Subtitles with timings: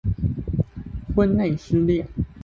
[1.13, 2.07] 婚內失戀